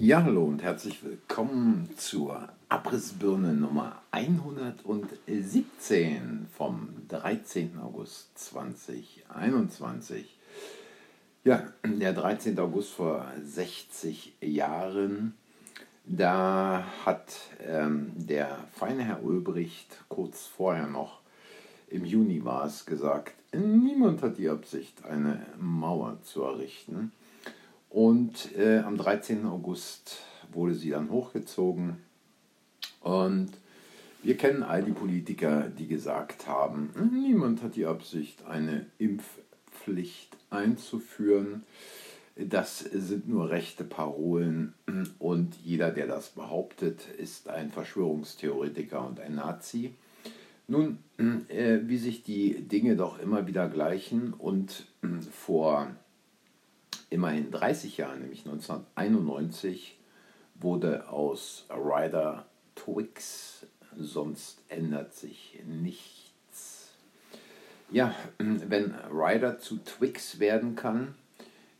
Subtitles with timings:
[0.00, 7.80] Ja, hallo und herzlich willkommen zur Abrissbirne Nummer 117 vom 13.
[7.80, 10.38] August 2021.
[11.42, 12.56] Ja, der 13.
[12.60, 15.34] August vor 60 Jahren,
[16.04, 17.34] da hat
[17.66, 21.22] ähm, der feine Herr Ulbricht kurz vorher noch,
[21.88, 27.10] im Juni war es, gesagt, niemand hat die Absicht, eine Mauer zu errichten.
[27.90, 29.46] Und äh, am 13.
[29.46, 31.98] August wurde sie dann hochgezogen.
[33.00, 33.50] Und
[34.22, 41.64] wir kennen all die Politiker, die gesagt haben, niemand hat die Absicht, eine Impfpflicht einzuführen.
[42.36, 44.74] Das sind nur rechte Parolen
[45.18, 49.94] und jeder, der das behauptet, ist ein Verschwörungstheoretiker und ein Nazi.
[50.68, 50.98] Nun,
[51.48, 54.86] äh, wie sich die Dinge doch immer wieder gleichen und
[55.32, 55.90] vor
[57.10, 59.98] immerhin 30 Jahren, nämlich 1991,
[60.54, 66.92] wurde aus Ryder Twix, sonst ändert sich nichts.
[67.90, 71.14] Ja, wenn Ryder zu Twix werden kann,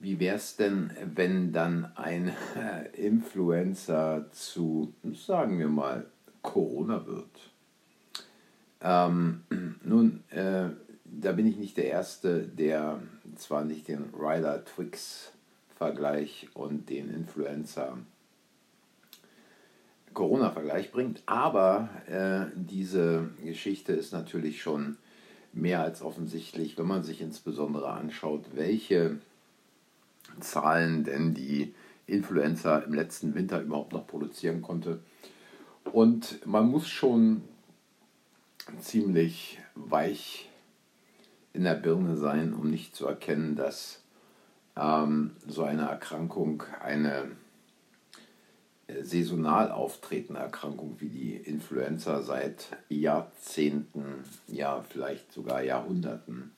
[0.00, 2.32] wie wäre es denn, wenn dann ein
[2.92, 6.06] Influencer zu, sagen wir mal,
[6.42, 7.50] Corona wird?
[8.80, 9.42] Ähm,
[9.82, 10.70] nun, äh,
[11.10, 13.00] da bin ich nicht der Erste, der
[13.36, 15.32] zwar nicht den Ryder Twix
[15.76, 17.98] Vergleich und den Influencer
[20.12, 24.96] Corona Vergleich bringt, aber äh, diese Geschichte ist natürlich schon
[25.52, 29.18] mehr als offensichtlich, wenn man sich insbesondere anschaut, welche
[30.40, 31.74] Zahlen denn die
[32.06, 34.98] Influencer im letzten Winter überhaupt noch produzieren konnte.
[35.92, 37.42] Und man muss schon
[38.80, 40.48] ziemlich weich
[41.58, 44.00] in der Birne sein, um nicht zu erkennen, dass
[44.76, 47.32] ähm, so eine Erkrankung eine
[48.86, 56.52] äh, saisonal auftretende Erkrankung wie die Influenza seit Jahrzehnten, ja vielleicht sogar Jahrhunderten,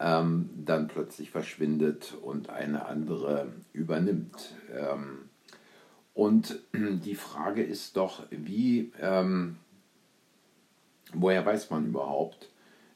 [0.00, 4.52] ähm, dann plötzlich verschwindet und eine andere übernimmt.
[4.76, 5.30] Ähm,
[6.12, 9.58] und die Frage ist doch, wie, ähm,
[11.14, 12.48] woher weiß man überhaupt,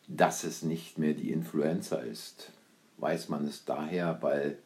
[0.09, 2.53] dass es nicht mehr die Influenza ist.
[2.99, 4.59] Weiß man es daher, weil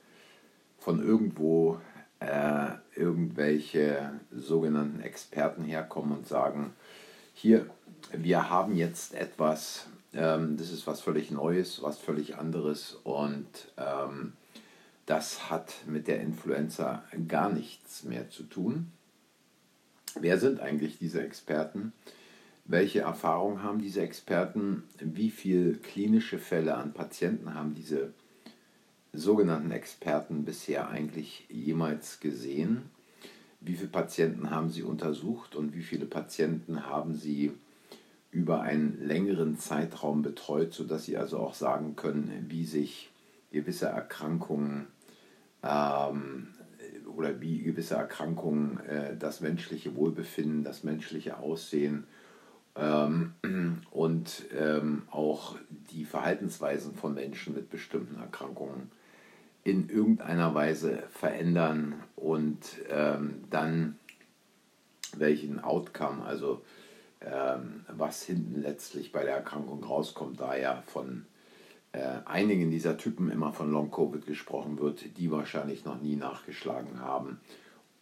[0.78, 1.80] von irgendwo
[2.20, 6.74] äh, irgendwelche sogenannten Experten herkommen und sagen,
[7.34, 7.66] hier,
[8.12, 13.46] wir haben jetzt etwas, ähm, das ist was völlig Neues, was völlig anderes und
[13.76, 14.32] ähm,
[15.06, 18.90] das hat mit der Influenza gar nichts mehr zu tun.
[20.18, 21.92] Wer sind eigentlich diese Experten?
[22.68, 24.82] Welche Erfahrung haben diese Experten?
[24.98, 28.12] Wie viele klinische Fälle an Patienten haben diese
[29.12, 32.90] sogenannten Experten bisher eigentlich jemals gesehen?
[33.60, 37.52] Wie viele Patienten haben sie untersucht und wie viele Patienten haben sie
[38.32, 43.12] über einen längeren Zeitraum betreut, sodass sie also auch sagen können, wie sich
[43.52, 44.88] gewisse Erkrankungen
[45.62, 46.48] ähm,
[47.16, 52.08] oder wie gewisse Erkrankungen äh, das menschliche Wohlbefinden, das menschliche Aussehen
[52.78, 53.32] ähm,
[53.90, 55.56] und ähm, auch
[55.90, 58.90] die Verhaltensweisen von Menschen mit bestimmten Erkrankungen
[59.64, 63.98] in irgendeiner Weise verändern und ähm, dann
[65.16, 66.62] welchen Outcome, also
[67.20, 71.26] ähm, was hinten letztlich bei der Erkrankung rauskommt, da ja von
[71.92, 77.40] äh, einigen dieser Typen immer von Long-Covid gesprochen wird, die wahrscheinlich noch nie nachgeschlagen haben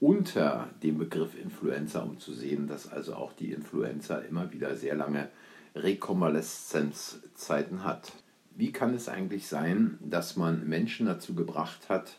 [0.01, 4.95] unter dem Begriff Influenza, um zu sehen, dass also auch die Influenza immer wieder sehr
[4.95, 5.29] lange
[5.75, 8.13] Rekonvaleszenzzeiten hat.
[8.57, 12.19] Wie kann es eigentlich sein, dass man Menschen dazu gebracht hat,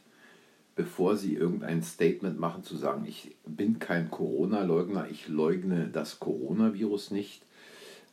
[0.76, 7.12] bevor sie irgendein Statement machen, zu sagen, ich bin kein Corona-Leugner, ich leugne das Coronavirus
[7.12, 7.46] nicht?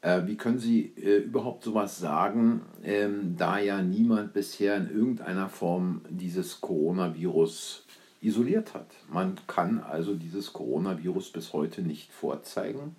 [0.03, 5.49] Äh, wie können Sie äh, überhaupt sowas sagen, ähm, da ja niemand bisher in irgendeiner
[5.49, 7.87] Form dieses Coronavirus
[8.23, 8.87] isoliert hat.
[9.11, 12.97] Man kann also dieses Coronavirus bis heute nicht vorzeigen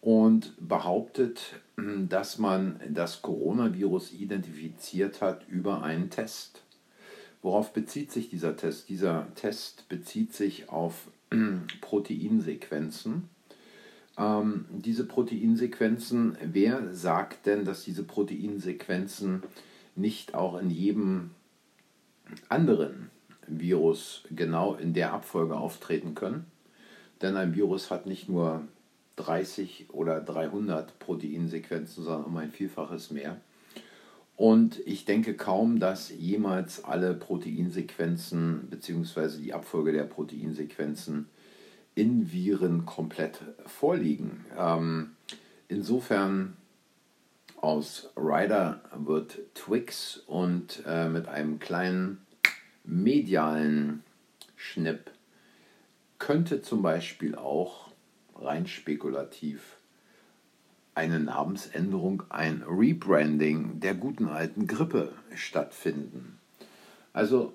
[0.00, 6.62] und behauptet, dass man das Coronavirus identifiziert hat über einen Test.
[7.42, 8.88] Worauf bezieht sich dieser Test?
[8.88, 11.08] Dieser Test bezieht sich auf
[11.80, 13.28] Proteinsequenzen.
[14.16, 19.42] Ähm, diese Proteinsequenzen, wer sagt denn, dass diese Proteinsequenzen
[19.94, 21.30] nicht auch in jedem
[22.48, 23.10] anderen
[23.48, 26.46] Virus genau in der Abfolge auftreten können.
[27.22, 28.62] Denn ein Virus hat nicht nur
[29.16, 33.40] 30 oder 300 Proteinsequenzen, sondern um ein Vielfaches mehr.
[34.36, 39.38] Und ich denke kaum, dass jemals alle Proteinsequenzen bzw.
[39.42, 41.26] die Abfolge der Proteinsequenzen
[41.96, 44.44] in Viren komplett vorliegen.
[44.56, 45.16] Ähm,
[45.66, 46.56] insofern
[47.60, 52.24] aus Rider wird Twix und äh, mit einem kleinen
[52.88, 54.02] medialen
[54.56, 55.10] Schnipp
[56.18, 57.90] könnte zum Beispiel auch
[58.34, 59.76] rein spekulativ
[60.94, 66.40] eine Namensänderung, ein Rebranding der guten alten Grippe stattfinden.
[67.12, 67.52] Also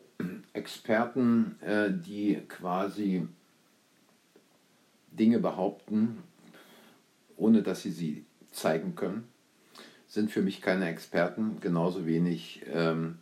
[0.54, 3.28] Experten, äh, die quasi
[5.12, 6.20] Dinge behaupten,
[7.36, 9.28] ohne dass sie sie zeigen können,
[10.08, 11.58] sind für mich keine Experten.
[11.60, 13.18] Genauso wenig ähm,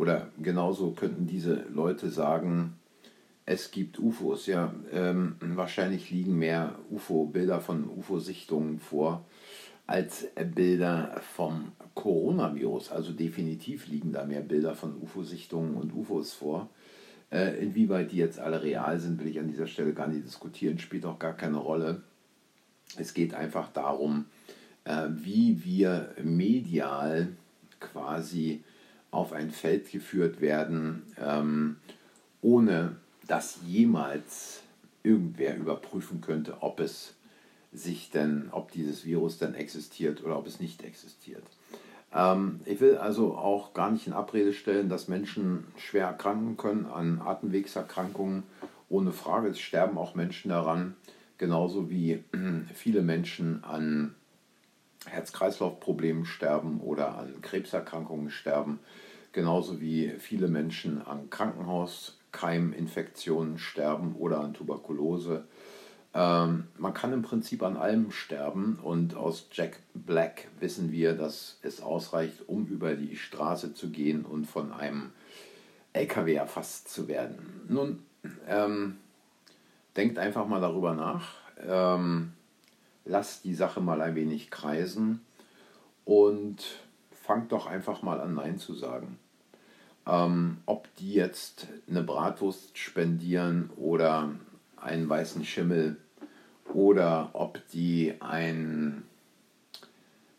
[0.00, 2.78] oder genauso könnten diese Leute sagen,
[3.44, 4.46] es gibt UFOs.
[4.46, 9.26] Ja, ähm, wahrscheinlich liegen mehr UFO-Bilder von UFO-Sichtungen vor
[9.86, 12.92] als Bilder vom Coronavirus.
[12.92, 16.70] Also definitiv liegen da mehr Bilder von UFO-Sichtungen und UFOs vor.
[17.30, 20.78] Äh, inwieweit die jetzt alle real sind, will ich an dieser Stelle gar nicht diskutieren,
[20.78, 22.00] spielt auch gar keine Rolle.
[22.96, 24.24] Es geht einfach darum,
[24.84, 27.28] äh, wie wir medial
[27.80, 28.64] quasi
[29.10, 31.76] auf ein Feld geführt werden, ähm,
[32.42, 32.96] ohne
[33.26, 34.62] dass jemals
[35.02, 37.14] irgendwer überprüfen könnte, ob es
[37.72, 41.44] sich denn, ob dieses Virus denn existiert oder ob es nicht existiert.
[42.12, 46.86] Ähm, ich will also auch gar nicht in Abrede stellen, dass Menschen schwer erkranken können
[46.86, 48.42] an Atemwegserkrankungen.
[48.88, 50.96] Ohne Frage, es sterben auch Menschen daran,
[51.38, 52.24] genauso wie
[52.74, 54.14] viele Menschen an
[55.06, 58.80] Herz-Kreislauf-Problemen sterben oder an Krebserkrankungen sterben,
[59.32, 65.44] genauso wie viele Menschen an Krankenhauskeiminfektionen sterben oder an Tuberkulose
[66.12, 71.58] ähm, man kann im Prinzip an allem sterben und aus Jack Black wissen wir, dass
[71.62, 75.12] es ausreicht, um über die Straße zu gehen und von einem
[75.92, 77.60] LKW erfasst zu werden.
[77.68, 78.02] Nun,
[78.48, 78.96] ähm,
[79.96, 82.32] denkt einfach mal darüber nach, ähm,
[83.04, 85.20] lasst die Sache mal ein wenig kreisen
[86.04, 86.62] und
[87.10, 89.18] fangt doch einfach mal an Nein zu sagen.
[90.06, 94.30] Ähm, ob die jetzt eine Bratwurst spendieren oder
[94.76, 95.96] einen weißen Schimmel
[96.72, 99.04] oder ob die einen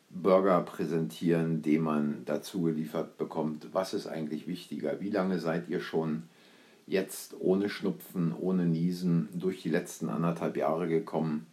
[0.10, 3.68] Burger präsentieren, den man dazu geliefert bekommt.
[3.72, 5.00] Was ist eigentlich wichtiger?
[5.00, 6.24] Wie lange seid ihr schon
[6.86, 11.48] jetzt ohne Schnupfen, ohne Niesen durch die letzten anderthalb Jahre gekommen?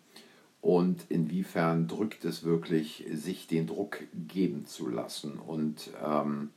[0.60, 5.38] Und inwiefern drückt es wirklich, sich den Druck geben zu lassen?
[5.38, 6.50] Und ähm,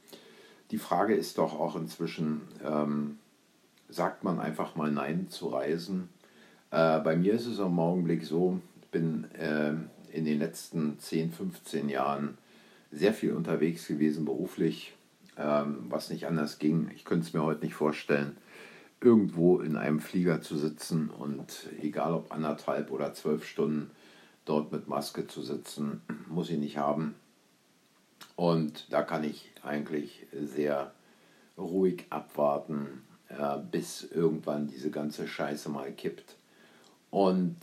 [0.72, 3.20] die Frage ist doch auch inzwischen, ähm,
[3.90, 6.10] sagt man einfach mal Nein zu Reisen?
[6.72, 9.74] Äh, bei mir ist es im Augenblick so, ich bin äh,
[10.12, 12.38] in den letzten 10, 15 Jahren
[12.92, 14.94] sehr viel unterwegs gewesen beruflich,
[15.38, 16.90] ähm, was nicht anders ging.
[16.96, 18.38] Ich könnte es mir heute nicht vorstellen,
[19.02, 23.92] irgendwo in einem Flieger zu sitzen und egal ob anderthalb oder zwölf Stunden
[24.46, 27.16] dort mit Maske zu sitzen, muss ich nicht haben.
[28.36, 30.94] Und da kann ich eigentlich sehr
[31.58, 36.36] ruhig abwarten, äh, bis irgendwann diese ganze Scheiße mal kippt
[37.10, 37.58] und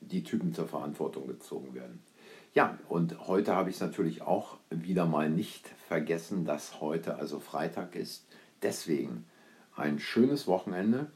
[0.00, 2.00] die Typen zur Verantwortung gezogen werden.
[2.54, 7.40] Ja, und heute habe ich es natürlich auch wieder mal nicht vergessen, dass heute also
[7.40, 8.24] Freitag ist.
[8.62, 9.26] Deswegen
[9.78, 11.06] ein schönes Wochenende.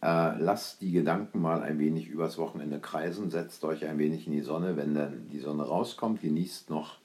[0.00, 4.32] Äh, lasst die Gedanken mal ein wenig übers Wochenende kreisen, setzt euch ein wenig in
[4.32, 6.98] die Sonne, wenn dann die Sonne rauskommt, genießt noch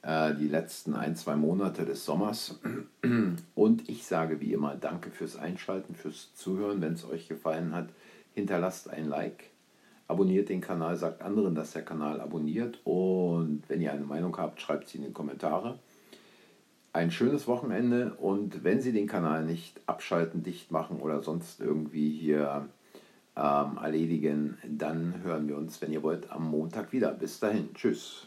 [0.00, 2.58] äh, die letzten ein, zwei Monate des Sommers.
[3.54, 7.88] Und ich sage wie immer Danke fürs Einschalten, fürs Zuhören, wenn es euch gefallen hat
[8.34, 9.50] hinterlasst ein Like,
[10.08, 14.60] abonniert den Kanal, sagt anderen, dass der Kanal abonniert und wenn ihr eine Meinung habt,
[14.60, 15.78] schreibt sie in die Kommentare.
[16.94, 22.10] Ein schönes Wochenende und wenn Sie den Kanal nicht abschalten, dicht machen oder sonst irgendwie
[22.10, 22.68] hier
[23.34, 27.12] ähm, erledigen, dann hören wir uns, wenn ihr wollt, am Montag wieder.
[27.12, 28.26] Bis dahin, tschüss.